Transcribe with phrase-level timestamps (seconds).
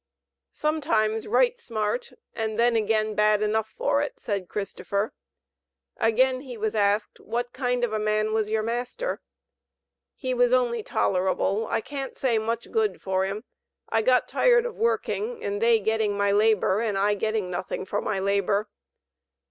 [0.53, 5.13] "Sometimes right smart, and then again bad enough for it," said Christopher.
[5.97, 9.21] Again he was asked, "What kind of a man was your master?"
[10.15, 13.43] "He was only tolerable, I can't say much good for him.
[13.89, 18.01] I got tired of working and they getting my labor and I getting nothing for
[18.01, 18.69] my labor."